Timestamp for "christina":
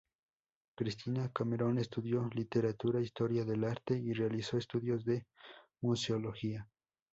0.75-1.31